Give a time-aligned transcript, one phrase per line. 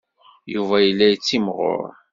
[0.53, 1.89] Yuba yella yettimɣur.